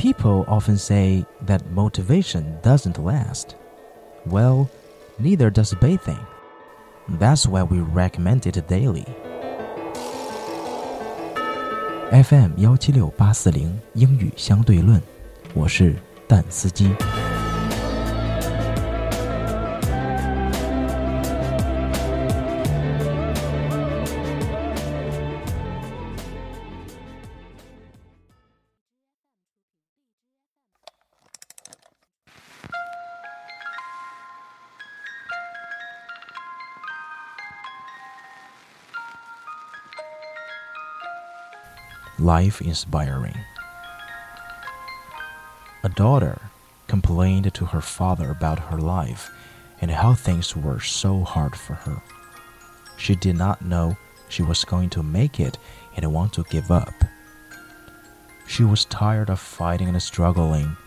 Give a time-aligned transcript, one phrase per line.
[0.00, 3.56] People often say that motivation doesn't last.
[4.24, 4.68] Well,
[5.18, 6.18] neither does bathing.
[7.08, 9.04] That's why we recommend it daily.
[12.12, 15.00] FM 幺七六八四零英语相对论，
[15.54, 15.96] 我是
[16.28, 16.90] 蛋司机。
[42.19, 43.37] Life inspiring.
[45.83, 46.39] A daughter
[46.87, 49.31] complained to her father about her life
[49.79, 52.03] and how things were so hard for her.
[52.97, 53.97] She did not know
[54.29, 55.57] she was going to make it
[55.95, 56.93] and want to give up.
[58.47, 60.77] She was tired of fighting and struggling.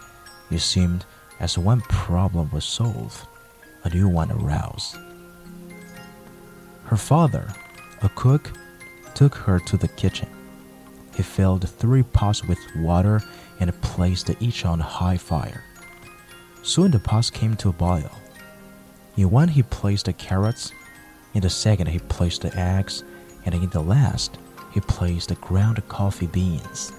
[0.50, 1.05] It seemed
[1.41, 3.27] as one problem was solved,
[3.83, 4.97] a new one arose.
[6.84, 7.53] Her father,
[8.03, 8.53] a cook,
[9.14, 10.28] took her to the kitchen.
[11.16, 13.22] He filled three pots with water
[13.60, 15.62] and placed each on a high fire.
[16.62, 18.10] Soon the pots came to a boil.
[19.16, 20.72] In one he placed the carrots,
[21.34, 23.04] in the second he placed the eggs,
[23.44, 24.38] and in the last
[24.72, 26.92] he placed the ground coffee beans.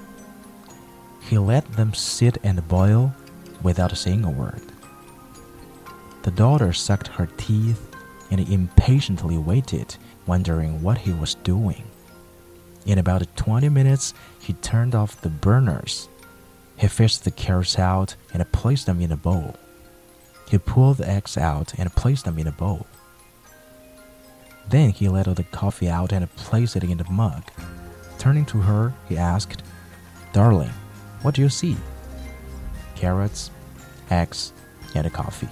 [1.21, 3.13] He let them sit and boil
[3.63, 4.61] without saying a word.
[6.21, 7.93] The daughter sucked her teeth
[8.31, 11.83] and impatiently waited, wondering what he was doing.
[12.85, 16.07] In about 20 minutes, he turned off the burners.
[16.77, 19.55] He fished the carrots out and placed them in a bowl.
[20.49, 22.85] He pulled the eggs out and placed them in a bowl.
[24.69, 27.43] Then he let the coffee out and placed it in the mug.
[28.19, 29.63] Turning to her, he asked,
[30.33, 30.71] Darling,
[31.21, 31.77] what do you see?
[32.95, 33.51] Carrots,
[34.09, 34.53] eggs,
[34.93, 35.49] and a coffee.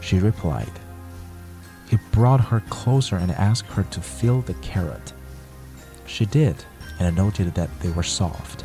[0.00, 0.72] She replied.
[1.88, 5.12] He brought her closer and asked her to feel the carrot.
[6.06, 6.64] She did,
[6.98, 8.64] and noted that they were soft.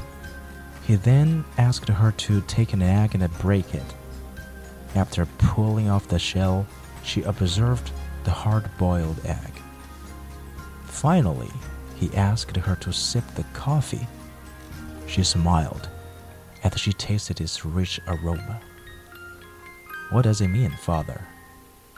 [0.83, 3.95] He then asked her to take an egg and break it.
[4.95, 6.65] After pulling off the shell,
[7.03, 7.91] she observed
[8.23, 9.61] the hard boiled egg.
[10.85, 11.51] Finally,
[11.95, 14.07] he asked her to sip the coffee.
[15.07, 15.89] She smiled
[16.63, 18.61] as she tasted its rich aroma.
[20.11, 21.21] What does it mean, father?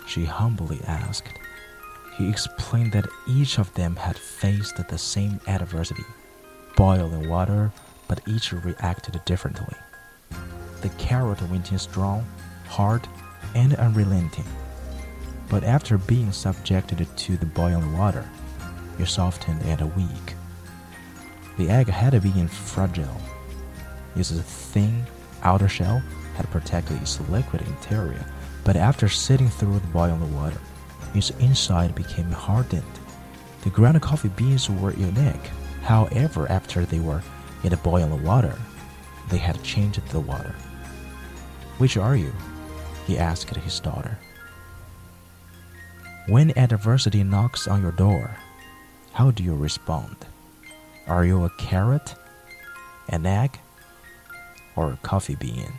[0.08, 1.40] She humbly asked.
[2.18, 6.06] He explained that each of them had faced the same adversity
[6.76, 7.72] boiling water,
[8.08, 9.78] but each reacted differently.
[10.82, 12.26] The carrot went in strong,
[12.68, 13.08] hard,
[13.56, 14.46] and unrelenting.
[15.50, 18.28] But after being subjected to the boiling water,
[19.00, 20.36] it softened and weak.
[21.58, 23.22] The egg had been fragile.
[24.16, 25.06] Its thin
[25.44, 26.02] outer shell
[26.36, 28.26] had protected its liquid interior,
[28.64, 30.58] but after sitting through the boiling water,
[31.14, 32.84] its inside became hardened.
[33.64, 35.50] The ground coffee beans were unique.
[35.84, 37.22] However, after they were
[37.64, 38.58] in the boiling water,
[39.30, 40.56] they had changed the water.
[41.78, 42.34] Which are you?
[43.06, 44.18] he asked his daughter.
[46.28, 48.38] When adversity knocks on your door,
[49.12, 50.16] how do you respond?
[51.06, 52.16] Are you a carrot,
[53.10, 53.60] an egg,
[54.76, 55.74] or a coffee bean?